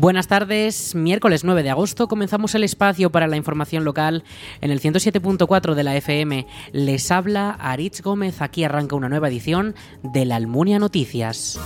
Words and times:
Buenas 0.00 0.28
tardes, 0.28 0.94
miércoles 0.94 1.42
9 1.42 1.64
de 1.64 1.70
agosto 1.70 2.06
comenzamos 2.06 2.54
el 2.54 2.62
espacio 2.62 3.10
para 3.10 3.26
la 3.26 3.36
información 3.36 3.84
local 3.84 4.22
en 4.60 4.70
el 4.70 4.80
107.4 4.80 5.74
de 5.74 5.82
la 5.82 5.96
FM. 5.96 6.46
Les 6.70 7.10
habla 7.10 7.50
Aritz 7.50 8.00
Gómez, 8.00 8.40
aquí 8.40 8.62
arranca 8.62 8.94
una 8.94 9.08
nueva 9.08 9.26
edición 9.26 9.74
de 10.04 10.24
la 10.24 10.36
Almunia 10.36 10.78
Noticias. 10.78 11.58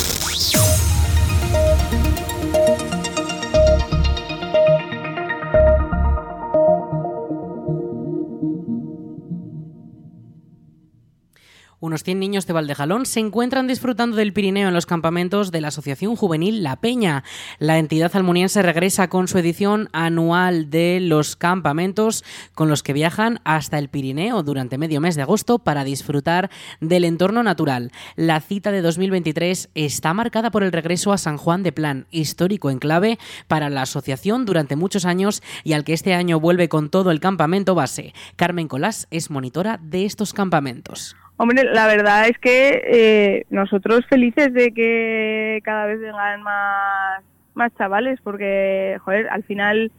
Unos 11.83 12.05
100 12.05 12.21
niños 12.21 12.47
de 12.47 12.53
Valdejalón 12.53 13.07
se 13.07 13.19
encuentran 13.19 13.67
disfrutando 13.67 14.17
del 14.17 14.33
Pirineo 14.33 14.69
en 14.69 14.75
los 14.75 14.87
campamentos 14.87 15.51
de 15.51 15.61
la 15.61 15.67
Asociación 15.67 16.15
Juvenil 16.15 16.63
La 16.63 16.77
Peña. 16.77 17.25
La 17.59 17.81
entidad 17.81 18.15
almuniense 18.15 18.63
regresa 18.63 19.09
con 19.09 19.27
su 19.27 19.37
edición 19.37 19.89
anual 19.93 20.71
de 20.71 21.01
los 21.01 21.35
campamentos 21.35 22.23
con 22.55 22.69
los 22.69 22.85
que 22.85 22.93
viajan 22.93 23.41
hasta 23.43 23.81
el 23.81 23.89
Pirineo 23.89 24.45
durante 24.45 24.79
medio 24.79 25.01
mes 25.01 25.17
de 25.17 25.23
agosto 25.23 25.59
para 25.59 25.83
disfrutar 25.83 26.51
del 26.81 27.03
entorno 27.03 27.43
natural. 27.43 27.91
La 28.15 28.41
cita 28.41 28.71
de 28.71 28.81
2023 28.81 29.71
está 29.75 30.15
marcada 30.15 30.53
por 30.53 30.63
el 30.63 30.71
regreso 30.71 31.13
a 31.13 31.19
San 31.19 31.37
Juan 31.37 31.65
de 31.65 31.73
Plan, 31.73 32.07
histórico 32.13 32.71
enclave 32.71 33.19
para 33.49 33.71
la 33.71 33.83
asociación 33.83 34.45
durante 34.45 34.77
muchos 34.77 35.05
años 35.05 35.43
y 35.65 35.73
al 35.73 35.83
que 35.83 35.95
este 35.95 36.15
año 36.15 36.39
vuelve 36.39 36.69
con 36.69 36.91
todo 36.91 37.11
el 37.11 37.19
campamento 37.19 37.75
base. 37.75 38.15
Carmen 38.37 38.69
Colás 38.69 39.09
es 39.11 39.31
monitora 39.31 39.81
de 39.83 40.05
estos 40.05 40.33
campamentos. 40.33 41.17
Hombre, 41.37 41.65
la 41.65 41.87
verdad 41.87 42.29
es 42.29 42.39
que 42.39 42.83
eh, 42.87 43.47
nosotros 43.51 44.07
felices 44.09 44.53
de 44.53 44.73
que 44.73 45.61
cada 45.65 45.87
vez 45.87 46.01
vengan 46.01 46.43
más, 46.43 47.25
más 47.55 47.75
chavales, 47.77 48.21
porque, 48.23 48.99
joder, 49.05 49.29
al 49.29 49.43
final 49.45 49.91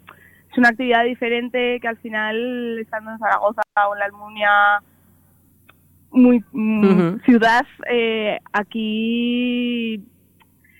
es 0.51 0.57
una 0.57 0.69
actividad 0.69 1.03
diferente 1.03 1.79
que 1.81 1.87
al 1.87 1.97
final, 1.97 2.79
estando 2.79 3.11
en 3.11 3.19
Zaragoza 3.19 3.61
o 3.89 3.93
en 3.93 3.99
la 3.99 4.05
Almunia, 4.05 4.49
muy 6.11 6.43
mm, 6.51 7.21
ciudad, 7.25 7.65
eh, 7.89 8.39
aquí 8.53 10.03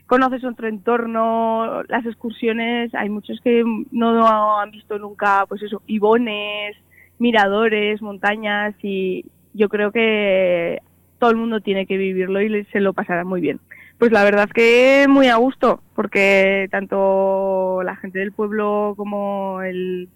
conoces 0.06 0.44
otro 0.44 0.68
entorno, 0.68 1.82
las 1.88 2.06
excursiones, 2.06 2.94
hay 2.94 3.10
muchos 3.10 3.42
que 3.42 3.64
no 3.92 4.60
han 4.60 4.70
visto 4.70 5.00
nunca, 5.00 5.46
pues 5.48 5.64
eso, 5.64 5.82
ibones, 5.88 6.78
miradores, 7.18 8.00
montañas 8.02 8.76
y, 8.84 9.26
yo 9.54 9.70
creo 9.70 9.92
que 9.92 10.82
todo 11.20 11.32
el 11.32 11.38
mundo 11.38 11.62
tiene 11.62 11.86
que 11.86 11.98
vivirlo 11.98 12.42
y 12.42 12.66
se 12.66 12.80
lo 12.80 12.94
pasará 12.94 13.24
muy 13.24 13.42
bien. 13.42 13.60
Pues 13.98 14.12
la 14.12 14.24
verdad 14.24 14.46
es 14.46 14.54
que 14.54 15.06
muy 15.08 15.28
a 15.28 15.38
gusto, 15.38 15.82
porque 15.96 16.68
tanto 16.72 17.82
la 17.84 17.96
gente 17.96 18.20
del 18.20 18.34
pueblo 18.34 18.94
como 18.98 19.62
el, 19.62 20.10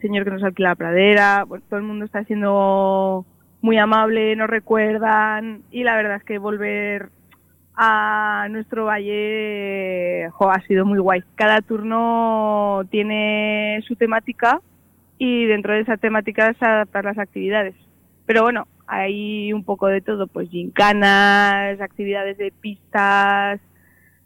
señor 0.00 0.24
que 0.24 0.30
nos 0.30 0.42
alquila 0.42 0.70
la 0.70 0.74
pradera, 0.74 1.46
todo 1.68 1.78
el 1.78 1.86
mundo 1.86 2.04
está 2.04 2.24
siendo 2.24 3.24
muy 3.62 3.78
amable, 3.78 4.36
nos 4.36 4.50
recuerdan 4.50 5.62
y 5.70 5.84
la 5.84 5.96
verdad 5.96 6.16
es 6.16 6.24
que 6.24 6.38
volver 6.38 7.10
a 7.74 8.48
nuestro 8.50 8.86
valle 8.86 10.26
ha 10.26 10.60
sido 10.66 10.84
muy 10.84 10.98
guay. 10.98 11.22
Cada 11.36 11.62
turno 11.62 12.82
tiene 12.90 13.82
su 13.86 13.96
temática 13.96 14.60
y 15.16 15.46
dentro 15.46 15.72
de 15.72 15.80
esa 15.80 15.96
temática 15.96 16.52
se 16.58 16.64
adaptan 16.64 17.06
las 17.06 17.18
actividades. 17.18 17.74
Pero 18.26 18.42
bueno, 18.42 18.66
hay 18.86 19.52
un 19.52 19.64
poco 19.64 19.86
de 19.86 20.00
todo, 20.00 20.26
pues 20.26 20.50
gincanas, 20.50 21.80
actividades 21.80 22.38
de 22.38 22.52
pistas, 22.52 23.60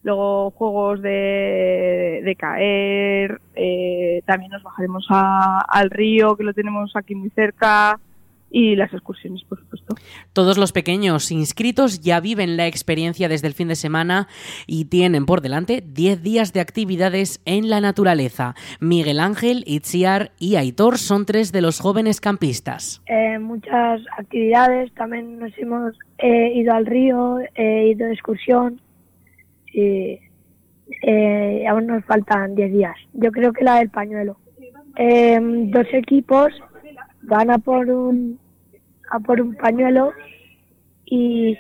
luego 0.03 0.51
juegos 0.53 1.03
de, 1.03 2.21
de 2.25 2.37
caer, 2.37 3.41
eh, 3.55 4.23
también 4.25 4.53
nos 4.53 4.63
bajaremos 4.63 5.07
al 5.11 5.91
río, 5.91 6.37
que 6.37 6.45
lo 6.45 6.55
tenemos 6.55 6.95
aquí 6.95 7.15
muy 7.15 7.31
cerca, 7.31 7.99
y 8.51 8.77
las 8.77 8.93
excursiones, 8.93 9.43
por 9.45 9.59
supuesto. 9.59 9.95
Todos 10.33 10.57
los 10.57 10.73
pequeños 10.73 11.31
inscritos 11.31 12.01
ya 12.01 12.21
viven 12.21 12.57
la 12.57 12.67
experiencia 12.67 13.29
desde 13.29 13.49
el 13.49 13.55
fin 13.55 13.69
de 13.69 13.75
semana 13.75 14.29
y 14.67 14.87
tienen 14.87 15.27
por 15.27 15.41
delante 15.41 15.83
10 15.87 16.23
días 16.23 16.53
de 16.53 16.61
actividades 16.61 17.41
en 17.45 17.69
la 17.69 17.81
naturaleza. 17.81 18.55
Miguel 18.81 19.21
Ángel, 19.21 19.65
Itziar 19.67 20.33
y 20.39 20.57
Aitor 20.57 20.99
son 20.99 21.27
tres 21.27 21.53
de 21.53 21.61
los 21.61 21.81
jóvenes 21.81 22.21
campistas. 22.21 23.03
Eh, 23.07 23.39
muchas 23.39 24.03
actividades, 24.17 24.93
también 24.95 25.39
nos 25.39 25.57
hemos 25.59 25.95
eh, 26.19 26.53
ido 26.55 26.73
al 26.73 26.87
río, 26.87 27.39
he 27.55 27.89
ido 27.89 28.07
de 28.07 28.13
excursión 28.13 28.81
y 29.73 30.19
eh, 31.03 31.67
aún 31.69 31.87
nos 31.87 32.05
faltan 32.05 32.55
10 32.55 32.73
días. 32.73 32.97
Yo 33.13 33.33
creo 33.33 33.53
que 33.53 33.65
la 33.65 33.77
del 33.77 33.91
pañuelo. 33.91 34.39
dos 34.97 35.87
equipos 35.93 36.53
van 37.27 37.51
a 37.51 37.59
por 37.59 37.89
un, 37.89 38.39
a 39.11 39.21
por 39.21 39.41
un 39.41 39.55
pañuelo 39.55 40.13
y, 41.05 41.57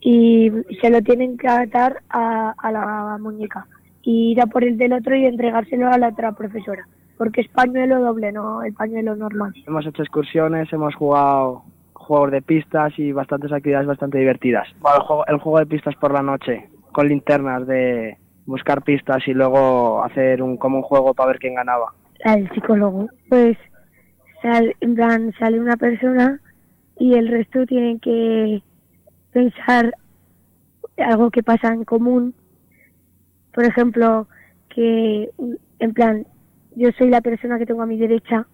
y 0.00 0.50
se 0.80 0.90
lo 0.90 1.00
tienen 1.02 1.36
que 1.38 1.48
atar 1.48 2.02
a, 2.10 2.54
a 2.58 2.72
la 2.72 3.18
muñeca 3.20 3.66
y 4.02 4.32
ir 4.32 4.40
a 4.40 4.46
por 4.46 4.64
el 4.64 4.76
del 4.76 4.92
otro 4.92 5.16
y 5.16 5.26
entregárselo 5.26 5.88
a 5.88 5.98
la 5.98 6.08
otra 6.08 6.32
profesora 6.32 6.86
porque 7.16 7.40
es 7.40 7.48
pañuelo 7.48 8.00
doble, 8.00 8.32
no 8.32 8.62
el 8.62 8.74
pañuelo 8.74 9.16
normal. 9.16 9.54
Hemos 9.66 9.86
hecho 9.86 10.02
excursiones, 10.02 10.72
hemos 10.72 10.94
jugado 10.94 11.62
juegos 11.94 12.30
de 12.30 12.42
pistas 12.42 12.92
y 12.98 13.12
bastantes 13.12 13.52
actividades 13.52 13.86
bastante 13.86 14.18
divertidas. 14.18 14.68
El 14.74 15.02
juego, 15.02 15.26
el 15.26 15.38
juego 15.38 15.58
de 15.58 15.66
pistas 15.66 15.94
por 15.96 16.12
la 16.12 16.22
noche, 16.22 16.68
con 16.92 17.08
linternas 17.08 17.66
de 17.66 18.16
buscar 18.44 18.82
pistas 18.82 19.26
y 19.26 19.34
luego 19.34 20.04
hacer 20.04 20.42
un 20.42 20.56
como 20.56 20.78
un 20.78 20.82
juego 20.82 21.14
para 21.14 21.28
ver 21.28 21.38
quién 21.38 21.54
ganaba. 21.54 21.92
El 22.20 22.48
psicólogo, 22.50 23.08
pues 23.28 23.56
en 24.42 24.94
plan, 24.94 25.32
sale 25.38 25.60
una 25.60 25.76
persona 25.76 26.40
y 26.98 27.14
el 27.14 27.28
resto 27.28 27.66
tienen 27.66 27.98
que 28.00 28.62
pensar 29.32 29.94
algo 30.96 31.30
que 31.30 31.42
pasa 31.42 31.72
en 31.72 31.84
común. 31.84 32.34
Por 33.52 33.64
ejemplo, 33.64 34.28
que 34.74 35.30
en 35.78 35.92
plan, 35.94 36.26
yo 36.74 36.90
soy 36.98 37.10
la 37.10 37.20
persona 37.20 37.58
que 37.58 37.66
tengo 37.66 37.82
a 37.82 37.86
mi 37.86 37.98
derecha 37.98 38.46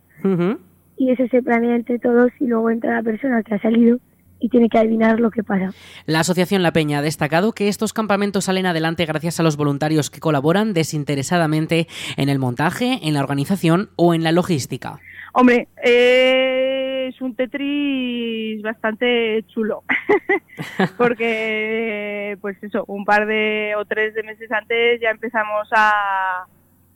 y 0.96 1.10
eso 1.10 1.24
se 1.30 1.42
planea 1.42 1.76
entre 1.76 1.98
todos 1.98 2.30
y 2.38 2.46
luego 2.46 2.70
entra 2.70 2.94
la 2.94 3.02
persona 3.02 3.42
que 3.42 3.54
ha 3.54 3.60
salido 3.60 3.98
y 4.38 4.48
tiene 4.48 4.68
que 4.68 4.78
adivinar 4.78 5.20
lo 5.20 5.30
que 5.30 5.44
pasa. 5.44 5.70
La 6.06 6.20
Asociación 6.20 6.62
La 6.62 6.72
Peña 6.72 6.98
ha 6.98 7.02
destacado 7.02 7.52
que 7.52 7.68
estos 7.68 7.92
campamentos 7.92 8.44
salen 8.44 8.66
adelante 8.66 9.06
gracias 9.06 9.38
a 9.38 9.44
los 9.44 9.56
voluntarios 9.56 10.10
que 10.10 10.20
colaboran 10.20 10.74
desinteresadamente 10.74 11.86
en 12.16 12.28
el 12.28 12.40
montaje, 12.40 12.98
en 13.02 13.14
la 13.14 13.20
organización 13.20 13.90
o 13.96 14.14
en 14.14 14.24
la 14.24 14.32
logística. 14.32 14.98
Hombre, 15.34 15.66
es 15.82 17.18
un 17.22 17.34
Tetris 17.34 18.60
bastante 18.60 19.42
chulo, 19.48 19.82
porque 20.98 22.36
pues 22.42 22.62
eso, 22.62 22.84
un 22.86 23.06
par 23.06 23.26
de 23.26 23.72
o 23.78 23.86
tres 23.86 24.14
de 24.14 24.22
meses 24.24 24.52
antes 24.52 25.00
ya 25.00 25.08
empezamos 25.08 25.68
a, 25.74 26.44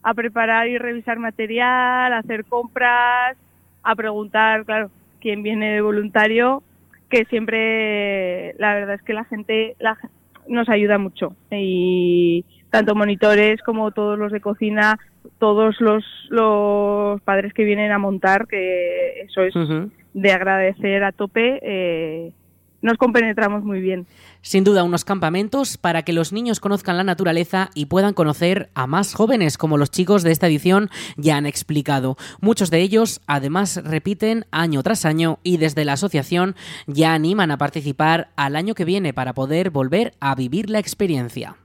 a 0.03 0.15
preparar 0.15 0.69
y 0.69 0.77
revisar 0.77 1.19
material, 1.19 2.13
a 2.13 2.19
hacer 2.19 2.45
compras, 2.45 3.39
a 3.83 3.95
preguntar, 3.95 4.67
claro, 4.67 4.91
quién 5.19 5.43
viene 5.43 5.73
de 5.73 5.81
voluntario, 5.81 6.63
que 7.09 7.25
siempre 7.25 8.55
la 8.59 8.75
verdad 8.75 8.97
es 8.97 9.03
que 9.03 9.15
la 9.15 9.25
gente 9.25 9.77
la, 9.79 9.97
nos 10.49 10.69
ayuda 10.69 10.99
mucho. 10.99 11.35
Y 11.51 12.45
tanto 12.71 12.95
monitores 12.95 13.63
como 13.63 13.91
todos 13.91 14.19
los 14.19 14.33
de 14.33 14.41
cocina 14.41 14.99
todos 15.39 15.81
los, 15.81 16.05
los 16.31 17.21
padres 17.23 17.53
que 17.53 17.65
vienen 17.65 17.93
a 17.93 17.99
montar, 17.99 18.47
que 18.47 19.21
eso 19.21 19.43
es 19.43 19.55
de 20.15 20.33
agradecer 20.33 21.05
a 21.05 21.13
tope, 21.13 21.61
eh, 21.63 22.33
nos 22.83 22.99
compenetramos 22.99 23.65
muy 23.65 23.81
bien. 23.81 24.07
Sin 24.43 24.65
duda, 24.65 24.85
unos 24.85 25.05
campamentos 25.05 25.77
para 25.77 26.03
que 26.03 26.13
los 26.13 26.33
niños 26.33 26.61
conozcan 26.61 26.97
la 26.97 27.05
naturaleza 27.05 27.71
y 27.75 27.87
puedan 27.87 28.15
conocer 28.15 28.71
a 28.75 28.87
más 28.87 29.15
jóvenes, 29.15 29.59
como 29.59 29.79
los 29.79 29.91
chicos 29.91 30.23
de 30.23 30.33
esta 30.33 30.47
edición 30.47 30.91
ya 31.17 31.37
han 31.37 31.47
explicado. 31.47 32.17
Muchos 32.41 32.71
de 32.71 32.81
ellos, 32.81 33.21
además, 33.27 33.81
repiten 33.85 34.47
año 34.51 34.83
tras 34.83 35.05
año 35.05 35.39
y 35.43 35.57
desde 35.57 35.85
la 35.85 35.95
asociación 35.95 36.55
ya 36.87 37.15
animan 37.15 37.51
a 37.51 37.59
participar 37.59 38.31
al 38.37 38.57
año 38.57 38.75
que 38.75 38.85
viene 38.85 39.13
para 39.13 39.35
poder 39.35 39.71
volver 39.71 40.15
a 40.21 40.35
vivir 40.35 40.71
la 40.71 40.79
experiencia. 40.79 41.57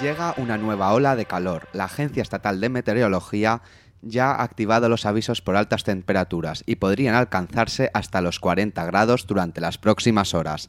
Llega 0.00 0.34
una 0.36 0.58
nueva 0.58 0.92
ola 0.92 1.16
de 1.16 1.24
calor. 1.24 1.68
La 1.72 1.84
Agencia 1.84 2.22
Estatal 2.22 2.60
de 2.60 2.68
Meteorología 2.68 3.62
ya 4.02 4.32
ha 4.32 4.42
activado 4.42 4.88
los 4.88 5.06
avisos 5.06 5.42
por 5.42 5.56
altas 5.56 5.84
temperaturas 5.84 6.62
y 6.66 6.76
podrían 6.76 7.14
alcanzarse 7.14 7.90
hasta 7.94 8.20
los 8.20 8.40
40 8.40 8.84
grados 8.84 9.26
durante 9.26 9.60
las 9.60 9.78
próximas 9.78 10.34
horas. 10.34 10.68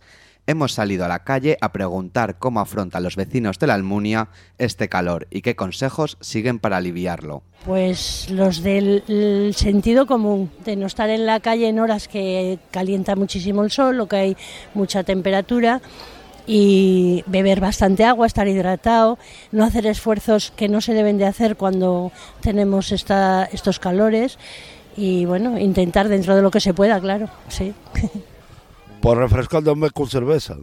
Hemos 0.50 0.72
salido 0.72 1.04
a 1.04 1.10
la 1.10 1.26
calle 1.26 1.58
a 1.60 1.74
preguntar 1.74 2.40
cómo 2.40 2.62
afrontan 2.62 3.04
los 3.04 3.18
vecinos 3.18 3.60
de 3.60 3.68
la 3.68 3.74
Almunia 3.74 4.30
este 4.58 4.88
calor 4.88 5.28
y 5.30 5.42
qué 5.42 5.58
consejos 5.58 6.18
siguen 6.22 6.60
para 6.60 6.78
aliviarlo. 6.78 7.44
Pues 7.66 8.30
los 8.30 8.64
del 8.64 9.54
sentido 9.54 10.06
común, 10.06 10.50
de 10.64 10.78
no 10.78 10.88
estar 10.88 11.10
en 11.10 11.26
la 11.26 11.42
calle 11.42 11.68
en 11.68 11.80
horas 11.80 12.08
que 12.08 12.60
calienta 12.72 13.18
muchísimo 13.18 13.62
el 13.62 13.72
sol 13.72 14.00
o 14.00 14.08
que 14.08 14.16
hay 14.16 14.38
mucha 14.74 15.04
temperatura 15.04 15.82
y 16.48 17.24
beber 17.28 17.60
bastante 17.60 18.06
agua, 18.06 18.26
estar 18.26 18.48
hidratado, 18.48 19.20
no 19.52 19.66
hacer 19.66 19.86
esfuerzos 19.86 20.52
que 20.56 20.70
no 20.70 20.80
se 20.80 20.94
deben 20.94 21.18
de 21.18 21.26
hacer 21.26 21.58
cuando 21.58 22.14
tenemos 22.40 22.94
esta, 22.94 23.44
estos 23.52 23.80
calores 23.80 24.40
y 24.96 25.26
bueno, 25.26 25.60
intentar 25.60 26.08
dentro 26.08 26.36
de 26.36 26.42
lo 26.42 26.50
que 26.50 26.62
se 26.62 26.74
pueda, 26.74 27.00
claro, 27.00 27.30
sí. 27.50 27.74
Pues 29.00 29.16
refrescándome 29.16 29.92
con 29.92 30.10
cerveza. 30.10 30.58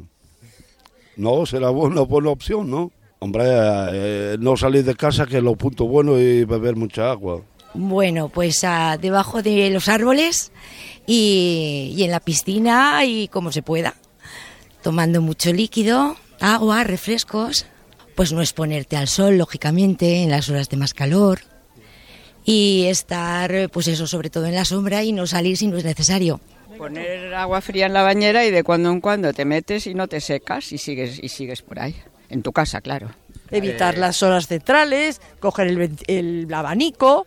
No, 1.16 1.46
será 1.46 1.70
una 1.70 2.00
buena 2.00 2.30
opción, 2.30 2.68
¿no? 2.68 2.90
Hombre, 3.20 3.44
eh, 3.46 4.36
no 4.40 4.56
salir 4.56 4.84
de 4.84 4.96
casa, 4.96 5.24
que 5.24 5.36
es 5.36 5.42
lo 5.42 5.54
punto 5.54 5.86
bueno, 5.86 6.18
y 6.18 6.44
beber 6.44 6.74
mucha 6.74 7.12
agua. 7.12 7.42
Bueno, 7.74 8.28
pues 8.28 8.64
ah, 8.64 8.98
debajo 9.00 9.40
de 9.40 9.70
los 9.70 9.88
árboles 9.88 10.50
y, 11.06 11.94
y 11.96 12.02
en 12.02 12.10
la 12.10 12.18
piscina 12.18 13.04
y 13.04 13.28
como 13.28 13.52
se 13.52 13.62
pueda. 13.62 13.94
Tomando 14.84 15.22
mucho 15.22 15.50
líquido, 15.50 16.14
agua, 16.40 16.84
refrescos. 16.84 17.64
Pues 18.14 18.34
no 18.34 18.42
exponerte 18.42 18.98
al 18.98 19.08
sol, 19.08 19.38
lógicamente, 19.38 20.22
en 20.22 20.30
las 20.30 20.50
horas 20.50 20.68
de 20.68 20.76
más 20.76 20.92
calor. 20.92 21.40
Y 22.44 22.84
estar, 22.84 23.70
pues 23.70 23.88
eso, 23.88 24.06
sobre 24.06 24.28
todo 24.28 24.44
en 24.44 24.54
la 24.54 24.66
sombra 24.66 25.02
y 25.02 25.12
no 25.12 25.26
salir 25.26 25.56
si 25.56 25.68
no 25.68 25.78
es 25.78 25.84
necesario. 25.84 26.38
Poner 26.76 27.32
agua 27.32 27.62
fría 27.62 27.86
en 27.86 27.94
la 27.94 28.02
bañera 28.02 28.44
y 28.44 28.50
de 28.50 28.62
cuando 28.62 28.90
en 28.90 29.00
cuando 29.00 29.32
te 29.32 29.46
metes 29.46 29.86
y 29.86 29.94
no 29.94 30.06
te 30.06 30.20
secas 30.20 30.70
y 30.70 30.76
sigues, 30.76 31.18
y 31.18 31.30
sigues 31.30 31.62
por 31.62 31.80
ahí. 31.80 31.96
En 32.28 32.42
tu 32.42 32.52
casa, 32.52 32.82
claro. 32.82 33.08
Evitar 33.50 33.96
las 33.96 34.22
horas 34.22 34.48
centrales, 34.48 35.22
coger 35.40 35.68
el, 35.68 35.96
el 36.08 36.52
abanico 36.52 37.26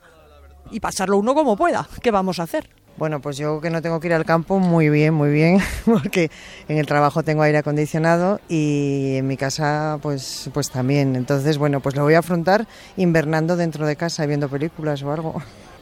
y 0.70 0.80
pasarlo 0.80 1.18
uno 1.18 1.34
como 1.34 1.58
pueda. 1.58 1.90
¿Qué 2.04 2.12
vamos 2.12 2.38
a 2.38 2.44
hacer? 2.44 2.70
Bueno, 2.98 3.22
pues 3.22 3.38
yo 3.38 3.62
que 3.62 3.70
no 3.70 3.84
tengo 3.84 4.00
que 4.00 4.08
ir 4.08 4.14
al 4.14 4.26
campo, 4.26 4.58
muy 4.58 4.90
bien, 4.90 5.14
muy 5.14 5.30
bien, 5.30 5.60
porque 5.86 6.32
en 6.68 6.80
el 6.80 6.88
trabajo 6.88 7.22
tengo 7.22 7.44
aire 7.44 7.60
acondicionado 7.60 8.42
y 8.50 9.18
en 9.18 9.28
mi 9.28 9.38
casa 9.38 10.00
pues, 10.02 10.50
pues 10.52 10.72
también. 10.72 11.16
Entonces, 11.16 11.60
bueno, 11.60 11.80
pues 11.80 11.96
lo 11.96 12.02
voy 12.04 12.16
a 12.16 12.20
afrontar 12.20 12.68
invernando 12.96 13.56
dentro 13.56 13.86
de 13.86 13.96
casa 13.96 14.24
y 14.24 14.28
viendo 14.28 14.50
películas 14.50 15.04
o 15.04 15.12
algo. 15.12 15.42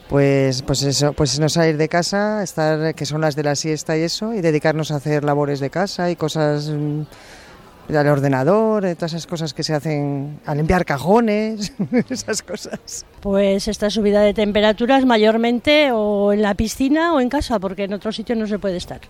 Pues, 0.10 0.62
pues 0.62 0.84
eso, 0.84 1.14
pues 1.14 1.40
no 1.40 1.48
salir 1.48 1.78
de 1.78 1.88
casa, 1.88 2.44
estar, 2.44 2.94
que 2.94 3.06
son 3.06 3.22
las 3.22 3.36
de 3.36 3.44
la 3.44 3.56
siesta 3.56 3.98
y 3.98 4.02
eso, 4.02 4.34
y 4.34 4.42
dedicarnos 4.42 4.92
a 4.92 4.98
hacer 4.98 5.24
labores 5.24 5.60
de 5.60 5.70
casa 5.70 6.12
y 6.12 6.16
cosas 6.16 6.70
mm, 6.70 7.02
al 7.90 8.08
ordenador, 8.08 8.86
eh, 8.86 8.96
todas 8.96 9.14
esas 9.14 9.28
cosas 9.28 9.54
que 9.54 9.64
se 9.64 9.74
hacen, 9.74 10.40
a 10.46 10.56
limpiar 10.56 10.86
cajones, 10.86 11.74
esas 12.10 12.42
cosas. 12.42 13.06
Pues 13.22 13.68
esta 13.68 13.90
subida 13.90 14.22
de 14.22 14.34
temperaturas 14.34 15.06
mayormente 15.06 15.92
o 15.92 16.34
en 16.34 16.42
la 16.42 16.56
piscina 16.56 17.14
o 17.14 17.20
en 17.20 17.30
casa, 17.30 17.60
porque 17.60 17.84
en 17.84 17.94
otro 17.94 18.12
sitio 18.12 18.36
no 18.36 18.48
se 18.48 18.60
puede 18.60 18.78
estar. 18.78 19.02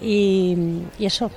Y, 0.00 0.56
y 0.98 1.06
eso, 1.06 1.30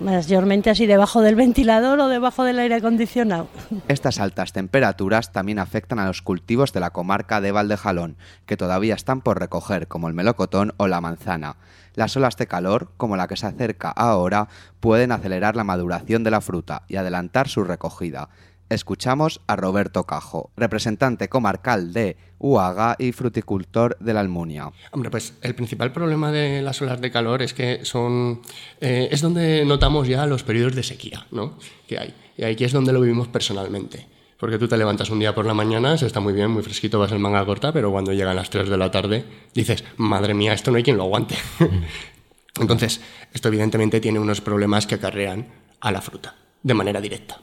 mayormente 0.00 0.70
así 0.70 0.86
debajo 0.86 1.22
del 1.22 1.34
ventilador 1.34 2.00
o 2.00 2.08
debajo 2.08 2.44
del 2.44 2.58
aire 2.58 2.76
acondicionado. 2.76 3.48
Estas 3.88 4.20
altas 4.20 4.52
temperaturas 4.52 5.32
también 5.32 5.58
afectan 5.58 5.98
a 5.98 6.06
los 6.06 6.22
cultivos 6.22 6.72
de 6.72 6.80
la 6.80 6.90
comarca 6.90 7.40
de 7.40 7.52
Valdejalón, 7.52 8.16
que 8.46 8.56
todavía 8.56 8.94
están 8.94 9.20
por 9.20 9.38
recoger, 9.38 9.88
como 9.88 10.08
el 10.08 10.14
melocotón 10.14 10.74
o 10.76 10.88
la 10.88 11.00
manzana. 11.00 11.56
Las 11.94 12.16
olas 12.16 12.36
de 12.36 12.46
calor, 12.46 12.92
como 12.96 13.16
la 13.16 13.26
que 13.28 13.36
se 13.36 13.46
acerca 13.46 13.90
ahora, 13.90 14.48
pueden 14.80 15.12
acelerar 15.12 15.56
la 15.56 15.64
maduración 15.64 16.22
de 16.24 16.30
la 16.30 16.40
fruta 16.40 16.82
y 16.88 16.96
adelantar 16.96 17.48
su 17.48 17.64
recogida. 17.64 18.28
Escuchamos 18.68 19.40
a 19.46 19.56
Roberto 19.56 20.04
Cajo, 20.04 20.50
representante 20.56 21.28
comarcal 21.28 21.92
de 21.92 22.16
Uaga 22.38 22.96
y 22.98 23.12
fruticultor 23.12 23.96
de 23.98 24.14
la 24.14 24.20
Almunia. 24.20 24.70
Hombre, 24.92 25.10
pues 25.10 25.34
el 25.42 25.54
principal 25.54 25.92
problema 25.92 26.30
de 26.30 26.62
las 26.62 26.80
olas 26.82 27.00
de 27.00 27.10
calor 27.10 27.42
es 27.42 27.54
que 27.54 27.84
son 27.84 28.42
eh, 28.80 29.08
es 29.10 29.20
donde 29.20 29.64
notamos 29.64 30.06
ya 30.06 30.26
los 30.26 30.42
periodos 30.42 30.74
de 30.74 30.82
sequía, 30.82 31.26
¿no? 31.30 31.58
Que 31.86 31.98
hay 31.98 32.14
y 32.38 32.44
aquí 32.44 32.64
es 32.64 32.72
donde 32.72 32.92
lo 32.92 33.00
vivimos 33.00 33.28
personalmente. 33.28 34.06
Porque 34.38 34.58
tú 34.58 34.68
te 34.68 34.76
levantas 34.76 35.10
un 35.10 35.18
día 35.18 35.34
por 35.34 35.44
la 35.44 35.54
mañana, 35.54 35.98
se 35.98 36.06
está 36.06 36.20
muy 36.20 36.32
bien, 36.32 36.52
muy 36.52 36.62
fresquito, 36.62 37.00
vas 37.00 37.10
en 37.10 37.20
manga 37.20 37.44
corta, 37.44 37.72
pero 37.72 37.90
cuando 37.90 38.12
llegan 38.12 38.36
las 38.36 38.48
3 38.48 38.70
de 38.70 38.76
la 38.76 38.92
tarde 38.92 39.24
dices, 39.52 39.82
madre 39.96 40.32
mía, 40.32 40.52
esto 40.52 40.70
no 40.70 40.76
hay 40.76 40.84
quien 40.84 40.96
lo 40.96 41.02
aguante. 41.02 41.34
Entonces, 42.60 43.00
esto 43.32 43.48
evidentemente 43.48 44.00
tiene 44.00 44.20
unos 44.20 44.40
problemas 44.40 44.86
que 44.86 44.94
acarrean 44.94 45.48
a 45.80 45.90
la 45.90 46.00
fruta 46.00 46.36
de 46.62 46.74
manera 46.74 47.00
directa. 47.00 47.40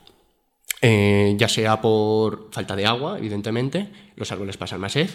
Eh, 0.88 1.34
ya 1.36 1.50
sea 1.50 1.82
por 1.82 2.50
falta 2.52 2.76
de 2.76 2.86
agua, 2.86 3.18
evidentemente, 3.18 3.90
los 4.16 4.32
árboles 4.32 4.56
pasan 4.56 4.80
más 4.80 4.92
sed, 4.92 5.10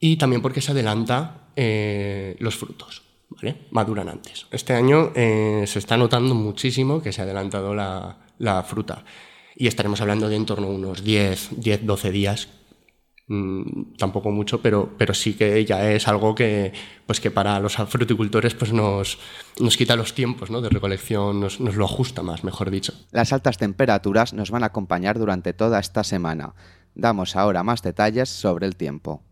y 0.00 0.16
también 0.16 0.42
porque 0.42 0.60
se 0.60 0.72
adelanta 0.72 1.52
eh, 1.54 2.34
los 2.40 2.56
frutos, 2.56 3.02
¿vale? 3.28 3.68
Maduran 3.70 4.08
antes. 4.08 4.48
Este 4.50 4.72
año 4.72 5.12
eh, 5.14 5.62
se 5.68 5.78
está 5.78 5.96
notando 5.96 6.34
muchísimo 6.34 7.00
que 7.00 7.12
se 7.12 7.20
ha 7.20 7.24
adelantado 7.24 7.72
la, 7.72 8.18
la 8.38 8.64
fruta, 8.64 9.04
y 9.54 9.68
estaremos 9.68 10.00
hablando 10.00 10.28
de 10.28 10.34
en 10.34 10.46
torno 10.46 10.66
a 10.66 10.70
unos 10.70 11.04
10, 11.04 11.50
10 11.58 11.86
12 11.86 12.10
días 12.10 12.48
Mm, 13.32 13.94
tampoco 13.96 14.32
mucho, 14.32 14.60
pero, 14.60 14.90
pero 14.98 15.14
sí 15.14 15.34
que 15.34 15.64
ya 15.64 15.88
es 15.92 16.08
algo 16.08 16.34
que, 16.34 16.72
pues 17.06 17.20
que 17.20 17.30
para 17.30 17.60
los 17.60 17.76
fruticultores 17.76 18.56
pues 18.56 18.72
nos, 18.72 19.20
nos 19.60 19.76
quita 19.76 19.94
los 19.94 20.14
tiempos 20.14 20.50
¿no? 20.50 20.60
de 20.60 20.68
recolección, 20.68 21.38
nos, 21.38 21.60
nos 21.60 21.76
lo 21.76 21.84
ajusta 21.84 22.24
más, 22.24 22.42
mejor 22.42 22.72
dicho. 22.72 22.92
Las 23.12 23.32
altas 23.32 23.56
temperaturas 23.56 24.32
nos 24.32 24.50
van 24.50 24.64
a 24.64 24.66
acompañar 24.66 25.16
durante 25.16 25.52
toda 25.52 25.78
esta 25.78 26.02
semana. 26.02 26.54
Damos 26.96 27.36
ahora 27.36 27.62
más 27.62 27.82
detalles 27.82 28.28
sobre 28.28 28.66
el 28.66 28.74
tiempo. 28.74 29.22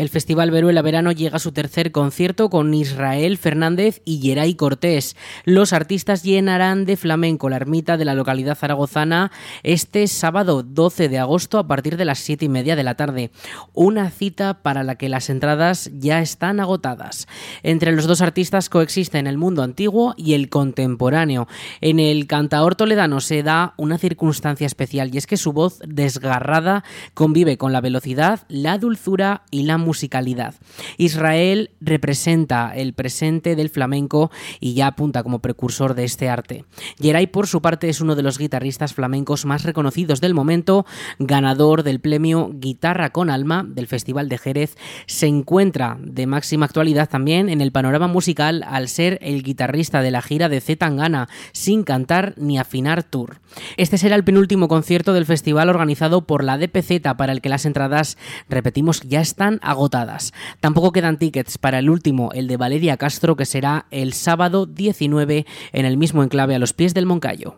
El 0.00 0.08
Festival 0.08 0.50
Veruela 0.50 0.80
Verano 0.80 1.12
llega 1.12 1.36
a 1.36 1.40
su 1.40 1.52
tercer 1.52 1.92
concierto 1.92 2.48
con 2.48 2.72
Israel 2.72 3.36
Fernández 3.36 4.00
y 4.06 4.22
Geray 4.22 4.54
Cortés. 4.54 5.14
Los 5.44 5.74
artistas 5.74 6.22
llenarán 6.22 6.86
de 6.86 6.96
flamenco 6.96 7.50
la 7.50 7.56
ermita 7.56 7.98
de 7.98 8.06
la 8.06 8.14
localidad 8.14 8.56
zaragozana 8.56 9.30
este 9.62 10.06
sábado 10.06 10.62
12 10.62 11.10
de 11.10 11.18
agosto 11.18 11.58
a 11.58 11.66
partir 11.66 11.98
de 11.98 12.06
las 12.06 12.18
7 12.20 12.46
y 12.46 12.48
media 12.48 12.76
de 12.76 12.82
la 12.82 12.94
tarde. 12.94 13.30
Una 13.74 14.08
cita 14.08 14.62
para 14.62 14.84
la 14.84 14.94
que 14.94 15.10
las 15.10 15.28
entradas 15.28 15.90
ya 15.92 16.22
están 16.22 16.60
agotadas. 16.60 17.28
Entre 17.62 17.92
los 17.92 18.06
dos 18.06 18.22
artistas 18.22 18.70
coexisten 18.70 19.26
el 19.26 19.36
mundo 19.36 19.62
antiguo 19.62 20.14
y 20.16 20.32
el 20.32 20.48
contemporáneo. 20.48 21.46
En 21.82 22.00
el 22.00 22.26
cantaor 22.26 22.74
toledano 22.74 23.20
se 23.20 23.42
da 23.42 23.74
una 23.76 23.98
circunstancia 23.98 24.66
especial 24.66 25.14
y 25.14 25.18
es 25.18 25.26
que 25.26 25.36
su 25.36 25.52
voz 25.52 25.78
desgarrada 25.86 26.84
convive 27.12 27.58
con 27.58 27.74
la 27.74 27.82
velocidad, 27.82 28.46
la 28.48 28.78
dulzura 28.78 29.42
y 29.50 29.64
la 29.64 29.76
musicalidad. 29.90 30.54
Israel 30.98 31.70
representa 31.80 32.72
el 32.76 32.92
presente 32.92 33.56
del 33.56 33.70
flamenco 33.70 34.30
y 34.60 34.74
ya 34.74 34.86
apunta 34.86 35.24
como 35.24 35.40
precursor 35.40 35.94
de 35.94 36.04
este 36.04 36.28
arte. 36.28 36.64
Geray, 37.00 37.26
por 37.26 37.48
su 37.48 37.60
parte, 37.60 37.88
es 37.88 38.00
uno 38.00 38.14
de 38.14 38.22
los 38.22 38.38
guitarristas 38.38 38.94
flamencos 38.94 39.46
más 39.46 39.64
reconocidos 39.64 40.20
del 40.20 40.32
momento, 40.32 40.86
ganador 41.18 41.82
del 41.82 41.98
premio 41.98 42.52
Guitarra 42.54 43.10
con 43.10 43.30
Alma 43.30 43.64
del 43.66 43.88
Festival 43.88 44.28
de 44.28 44.38
Jerez. 44.38 44.76
Se 45.06 45.26
encuentra 45.26 45.98
de 46.00 46.28
máxima 46.28 46.66
actualidad 46.66 47.08
también 47.08 47.48
en 47.48 47.60
el 47.60 47.72
panorama 47.72 48.06
musical 48.06 48.62
al 48.68 48.86
ser 48.86 49.18
el 49.22 49.42
guitarrista 49.42 50.02
de 50.02 50.12
la 50.12 50.22
gira 50.22 50.48
de 50.48 50.60
Z 50.60 50.78
Tangana, 50.78 51.28
sin 51.50 51.82
cantar 51.82 52.34
ni 52.36 52.60
afinar 52.60 53.02
tour. 53.02 53.40
Este 53.76 53.98
será 53.98 54.14
el 54.14 54.22
penúltimo 54.22 54.68
concierto 54.68 55.12
del 55.12 55.26
festival 55.26 55.68
organizado 55.68 56.28
por 56.28 56.44
la 56.44 56.58
DPZ 56.58 57.16
para 57.18 57.32
el 57.32 57.40
que 57.40 57.48
las 57.48 57.66
entradas, 57.66 58.18
repetimos, 58.48 59.00
ya 59.02 59.20
están 59.20 59.58
agotadas. 59.70 60.32
Tampoco 60.60 60.92
quedan 60.92 61.18
tickets 61.18 61.58
para 61.58 61.78
el 61.78 61.90
último, 61.90 62.30
el 62.32 62.48
de 62.48 62.56
Valeria 62.56 62.96
Castro, 62.96 63.36
que 63.36 63.46
será 63.46 63.86
el 63.90 64.12
sábado 64.12 64.66
19 64.66 65.46
en 65.72 65.84
el 65.86 65.96
mismo 65.96 66.22
enclave 66.22 66.54
a 66.54 66.58
los 66.58 66.72
pies 66.72 66.94
del 66.94 67.06
Moncayo. 67.06 67.56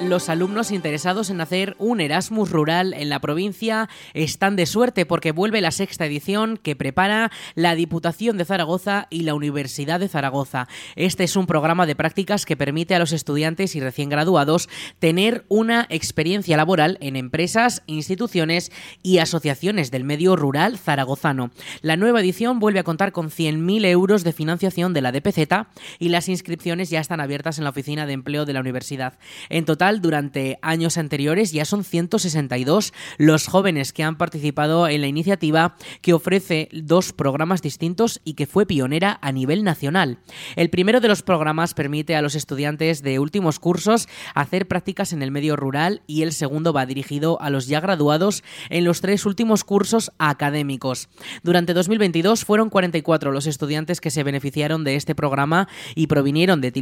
Los 0.00 0.28
alumnos 0.28 0.72
interesados 0.72 1.30
en 1.30 1.40
hacer 1.40 1.76
un 1.78 2.00
Erasmus 2.00 2.50
rural 2.50 2.94
en 2.94 3.08
la 3.08 3.20
provincia 3.20 3.88
están 4.12 4.56
de 4.56 4.66
suerte 4.66 5.06
porque 5.06 5.30
vuelve 5.30 5.60
la 5.60 5.70
sexta 5.70 6.04
edición 6.04 6.56
que 6.56 6.74
prepara 6.74 7.30
la 7.54 7.76
Diputación 7.76 8.36
de 8.36 8.44
Zaragoza 8.44 9.06
y 9.08 9.22
la 9.22 9.34
Universidad 9.34 10.00
de 10.00 10.08
Zaragoza. 10.08 10.66
Este 10.96 11.22
es 11.22 11.36
un 11.36 11.46
programa 11.46 11.86
de 11.86 11.94
prácticas 11.94 12.44
que 12.44 12.56
permite 12.56 12.96
a 12.96 12.98
los 12.98 13.12
estudiantes 13.12 13.76
y 13.76 13.80
recién 13.80 14.08
graduados 14.08 14.68
tener 14.98 15.44
una 15.48 15.86
experiencia 15.88 16.56
laboral 16.56 16.98
en 17.00 17.14
empresas, 17.14 17.84
instituciones 17.86 18.72
y 19.04 19.18
asociaciones 19.18 19.92
del 19.92 20.02
medio 20.02 20.34
rural 20.34 20.76
zaragozano. 20.76 21.52
La 21.82 21.96
nueva 21.96 22.20
edición 22.20 22.58
vuelve 22.58 22.80
a 22.80 22.84
contar 22.84 23.12
con 23.12 23.30
100.000 23.30 23.86
euros 23.86 24.24
de 24.24 24.32
financiación 24.32 24.92
de 24.92 25.02
la 25.02 25.12
DPZ 25.12 25.68
y 26.00 26.08
las 26.08 26.28
inscripciones 26.28 26.90
ya 26.90 26.98
están 26.98 27.20
abiertas 27.20 27.58
en 27.58 27.64
la 27.64 27.70
oficina 27.70 28.06
de 28.06 28.12
empleo 28.12 28.44
de 28.44 28.54
la 28.54 28.60
universidad. 28.60 29.18
En 29.48 29.64
total, 29.64 29.84
durante 30.00 30.58
años 30.62 30.98
anteriores 30.98 31.52
ya 31.52 31.64
son 31.64 31.84
162 31.84 32.92
los 33.18 33.46
jóvenes 33.46 33.92
que 33.92 34.02
han 34.02 34.16
participado 34.16 34.88
en 34.88 35.00
la 35.00 35.06
iniciativa 35.06 35.76
que 36.00 36.12
ofrece 36.12 36.68
dos 36.72 37.12
programas 37.12 37.62
distintos 37.62 38.20
y 38.24 38.34
que 38.34 38.46
fue 38.46 38.66
pionera 38.66 39.18
a 39.22 39.32
nivel 39.32 39.64
nacional. 39.64 40.18
El 40.56 40.70
primero 40.70 41.00
de 41.00 41.08
los 41.08 41.22
programas 41.22 41.74
permite 41.74 42.16
a 42.16 42.22
los 42.22 42.34
estudiantes 42.34 43.02
de 43.02 43.18
últimos 43.18 43.58
cursos 43.58 44.08
hacer 44.34 44.68
prácticas 44.68 45.12
en 45.12 45.22
el 45.22 45.30
medio 45.30 45.56
rural 45.56 46.02
y 46.06 46.22
el 46.22 46.32
segundo 46.32 46.72
va 46.72 46.86
dirigido 46.86 47.40
a 47.40 47.50
los 47.50 47.66
ya 47.66 47.80
graduados 47.80 48.42
en 48.70 48.84
los 48.84 49.00
tres 49.00 49.26
últimos 49.26 49.64
cursos 49.64 50.12
académicos. 50.18 51.08
Durante 51.42 51.74
2022 51.74 52.44
fueron 52.44 52.70
44 52.70 53.32
los 53.32 53.46
estudiantes 53.46 54.00
que 54.00 54.10
se 54.10 54.22
beneficiaron 54.22 54.84
de 54.84 54.96
este 54.96 55.14
programa 55.14 55.68
y 55.94 56.06
provinieron 56.06 56.60
de 56.60 56.72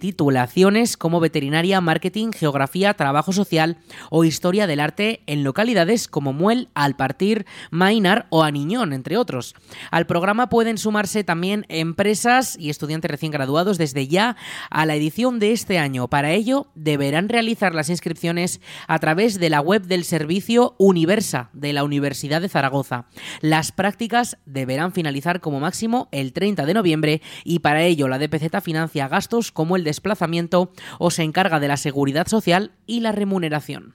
titulaciones 0.00 0.96
como 0.96 1.20
veterinaria, 1.20 1.80
marketing, 1.80 2.30
geografía, 2.34 2.94
trabajo 2.94 3.32
social 3.32 3.78
o 4.10 4.24
historia 4.24 4.66
del 4.66 4.80
arte 4.80 5.22
en 5.26 5.44
localidades 5.44 6.08
como 6.08 6.32
Muel, 6.32 6.68
Alpartir, 6.74 7.46
Mainar 7.70 8.26
o 8.30 8.42
Aniñón, 8.42 8.92
entre 8.92 9.16
otros. 9.16 9.54
Al 9.90 10.06
programa 10.06 10.48
pueden 10.48 10.78
sumarse 10.78 11.24
también 11.24 11.66
empresas 11.68 12.56
y 12.58 12.70
estudiantes 12.70 13.10
recién 13.10 13.32
graduados 13.32 13.78
desde 13.78 14.06
ya 14.08 14.36
a 14.70 14.86
la 14.86 14.94
edición 14.94 15.38
de 15.38 15.52
este 15.52 15.78
año. 15.78 16.08
Para 16.08 16.32
ello, 16.32 16.66
deberán 16.74 17.28
realizar 17.28 17.74
las 17.74 17.88
inscripciones 17.88 18.60
a 18.88 18.98
través 18.98 19.38
de 19.38 19.50
la 19.50 19.60
web 19.60 19.82
del 19.82 20.04
servicio 20.04 20.74
Universa 20.78 21.50
de 21.52 21.72
la 21.72 21.84
Universidad 21.84 22.40
de 22.40 22.48
Zaragoza. 22.48 23.06
Las 23.40 23.72
prácticas 23.72 24.38
deberán 24.46 24.92
finalizar 24.92 25.40
como 25.40 25.60
máximo 25.60 26.08
el 26.12 26.32
30 26.32 26.66
de 26.66 26.74
noviembre 26.74 27.22
y 27.44 27.60
para 27.60 27.82
ello 27.82 28.08
la 28.08 28.18
DPZ 28.18 28.62
financia 28.62 29.08
gastos 29.08 29.52
como 29.52 29.76
el 29.76 29.84
desplazamiento 29.84 30.72
o 30.98 31.10
se 31.10 31.22
encarga 31.22 31.60
de 31.60 31.68
la 31.68 31.76
seguridad 31.76 32.23
social 32.26 32.72
y 32.86 33.00
la 33.00 33.12
remuneración. 33.12 33.94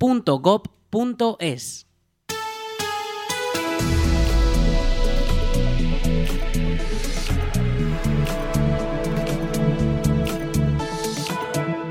joven.gov.es. 0.01 1.90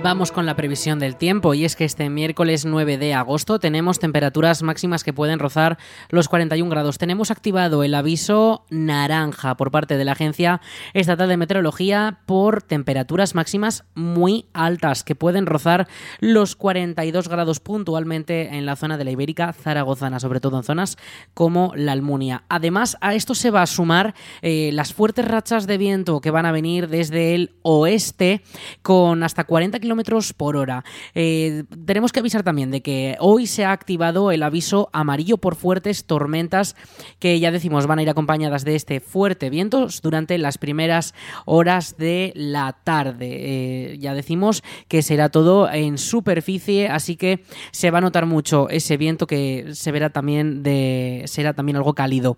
Vamos 0.03 0.33
con 0.33 0.47
la 0.47 0.57
previsión 0.57 0.99
del 0.99 1.17
tiempo 1.17 1.53
y 1.53 1.67
es 1.67 1.77
que 1.77 1.85
este 1.85 2.09
miércoles 2.09 2.65
9 2.65 2.97
de 2.97 3.13
agosto 3.13 3.59
tenemos 3.59 3.99
temperaturas 3.99 4.63
máximas 4.63 5.05
que 5.05 5.13
pueden 5.13 5.39
rozar 5.39 5.77
los 6.09 6.27
41 6.27 6.71
grados. 6.71 6.97
Tenemos 6.97 7.31
activado 7.31 7.85
el 7.85 7.95
aviso 7.95 8.65
naranja 8.71 9.59
por 9.59 9.71
parte 9.71 9.99
de 9.99 10.07
la 10.07 10.13
Agencia 10.13 10.63
Estatal 10.95 11.29
de 11.29 11.37
Meteorología 11.37 12.21
por 12.25 12.63
temperaturas 12.63 13.35
máximas 13.35 13.85
muy 13.95 14.47
altas 14.55 15.05
que 15.05 15.15
pueden 15.15 15.45
rozar 15.45 15.87
los 16.19 16.57
42 16.57 17.29
grados 17.29 17.61
puntualmente 17.61 18.57
en 18.57 18.65
la 18.65 18.77
zona 18.77 18.97
de 18.97 19.05
la 19.05 19.11
Ibérica 19.11 19.53
zaragozana, 19.53 20.19
sobre 20.19 20.41
todo 20.41 20.57
en 20.57 20.65
zonas 20.65 20.97
como 21.35 21.75
la 21.77 21.93
Almunia. 21.93 22.45
Además, 22.49 22.97
a 23.03 23.15
esto 23.15 23.35
se 23.35 23.51
va 23.51 23.61
a 23.61 23.67
sumar 23.67 24.15
eh, 24.41 24.71
las 24.73 24.95
fuertes 24.95 25.29
rachas 25.29 25.67
de 25.67 25.77
viento 25.77 26.23
que 26.23 26.31
van 26.31 26.47
a 26.47 26.53
venir 26.53 26.89
desde 26.89 27.35
el 27.35 27.53
oeste 27.61 28.43
con 28.81 29.23
hasta 29.23 29.45
40 29.45 29.79
kilómetros 29.79 29.90
kilómetros 29.91 30.33
por 30.33 30.57
hora. 30.57 30.85
Eh, 31.17 31.65
tenemos 31.85 32.13
que 32.13 32.21
avisar 32.21 32.45
también 32.45 32.71
de 32.71 32.81
que 32.81 33.17
hoy 33.19 33.49
se 33.49 33.65
ha 33.65 33.73
activado 33.73 34.31
el 34.31 34.45
aviso 34.45 34.89
amarillo 34.93 35.37
por 35.37 35.57
fuertes 35.57 36.05
tormentas 36.05 36.77
que 37.19 37.41
ya 37.41 37.51
decimos 37.51 37.89
van 37.89 37.99
a 37.99 38.03
ir 38.03 38.11
acompañadas 38.11 38.65
de 38.65 38.77
este 38.77 39.01
fuerte 39.01 39.51
viento 39.51 39.89
durante 40.01 40.39
las 40.39 40.59
primeras 40.59 41.13
horas 41.45 41.97
de 41.99 42.33
la 42.37 42.77
tarde. 42.85 43.27
Eh, 43.31 43.99
ya 43.99 44.15
decimos 44.15 44.63
que 44.87 45.03
será 45.03 45.29
todo 45.29 45.69
en 45.69 45.99
superficie, 45.99 46.87
así 46.89 47.17
que 47.17 47.43
se 47.73 47.91
va 47.91 47.99
a 47.99 48.03
notar 48.03 48.27
mucho 48.27 48.69
ese 48.69 48.97
viento 48.97 49.27
que 49.27 49.71
se 49.73 49.91
verá 49.91 50.11
también 50.11 50.63
de 50.63 51.25
será 51.27 51.53
también 51.53 51.75
algo 51.75 51.95
cálido. 51.95 52.37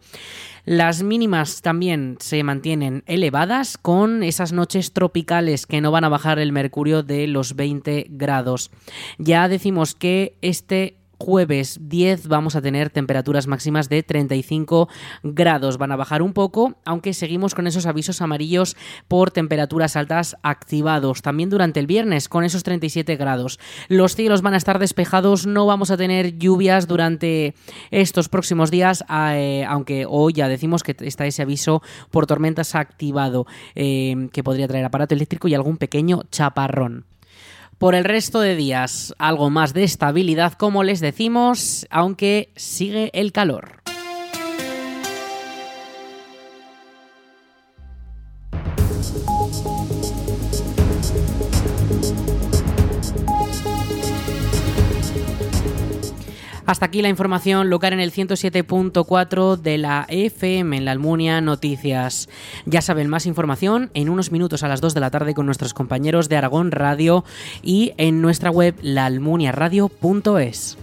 Las 0.64 1.02
mínimas 1.02 1.60
también 1.60 2.16
se 2.20 2.42
mantienen 2.44 3.02
elevadas 3.06 3.76
con 3.76 4.22
esas 4.22 4.52
noches 4.52 4.92
tropicales 4.92 5.66
que 5.66 5.80
no 5.80 5.90
van 5.90 6.04
a 6.04 6.08
bajar 6.08 6.38
el 6.38 6.52
mercurio 6.52 7.02
de 7.02 7.26
los 7.26 7.56
20 7.56 8.06
grados. 8.10 8.70
Ya 9.18 9.48
decimos 9.48 9.96
que 9.96 10.36
este 10.40 10.96
jueves 11.22 11.78
10 11.82 12.26
vamos 12.26 12.56
a 12.56 12.60
tener 12.60 12.90
temperaturas 12.90 13.46
máximas 13.46 13.88
de 13.88 14.02
35 14.02 14.88
grados. 15.22 15.78
Van 15.78 15.92
a 15.92 15.96
bajar 15.96 16.20
un 16.20 16.32
poco, 16.32 16.74
aunque 16.84 17.14
seguimos 17.14 17.54
con 17.54 17.68
esos 17.68 17.86
avisos 17.86 18.20
amarillos 18.20 18.76
por 19.06 19.30
temperaturas 19.30 19.94
altas 19.94 20.36
activados. 20.42 21.22
También 21.22 21.48
durante 21.48 21.78
el 21.78 21.86
viernes 21.86 22.28
con 22.28 22.42
esos 22.42 22.64
37 22.64 23.14
grados. 23.14 23.60
Los 23.88 24.16
cielos 24.16 24.42
van 24.42 24.54
a 24.54 24.56
estar 24.56 24.80
despejados, 24.80 25.46
no 25.46 25.64
vamos 25.64 25.92
a 25.92 25.96
tener 25.96 26.38
lluvias 26.38 26.88
durante 26.88 27.54
estos 27.92 28.28
próximos 28.28 28.72
días, 28.72 29.04
eh, 29.08 29.64
aunque 29.68 30.06
hoy 30.08 30.32
ya 30.32 30.48
decimos 30.48 30.82
que 30.82 30.96
está 30.98 31.24
ese 31.26 31.42
aviso 31.42 31.82
por 32.10 32.26
tormentas 32.26 32.74
activado, 32.74 33.46
eh, 33.76 34.28
que 34.32 34.42
podría 34.42 34.66
traer 34.66 34.84
aparato 34.84 35.14
eléctrico 35.14 35.46
y 35.46 35.54
algún 35.54 35.76
pequeño 35.76 36.24
chaparrón. 36.32 37.04
Por 37.82 37.96
el 37.96 38.04
resto 38.04 38.38
de 38.38 38.54
días, 38.54 39.12
algo 39.18 39.50
más 39.50 39.74
de 39.74 39.82
estabilidad, 39.82 40.52
como 40.52 40.84
les 40.84 41.00
decimos, 41.00 41.84
aunque 41.90 42.52
sigue 42.54 43.10
el 43.12 43.32
calor. 43.32 43.81
Hasta 56.72 56.86
aquí 56.86 57.02
la 57.02 57.10
información 57.10 57.68
local 57.68 57.92
en 57.92 58.00
el 58.00 58.14
107.4 58.14 59.58
de 59.58 59.76
la 59.76 60.06
FM 60.08 60.74
en 60.74 60.86
la 60.86 60.92
Almunia 60.92 61.42
Noticias. 61.42 62.30
Ya 62.64 62.80
saben, 62.80 63.08
más 63.08 63.26
información 63.26 63.90
en 63.92 64.08
unos 64.08 64.32
minutos 64.32 64.62
a 64.62 64.68
las 64.68 64.80
2 64.80 64.94
de 64.94 65.00
la 65.00 65.10
tarde 65.10 65.34
con 65.34 65.44
nuestros 65.44 65.74
compañeros 65.74 66.30
de 66.30 66.38
Aragón 66.38 66.70
Radio 66.70 67.26
y 67.62 67.92
en 67.98 68.22
nuestra 68.22 68.50
web 68.50 68.74
laalmuniaradio.es. 68.80 70.78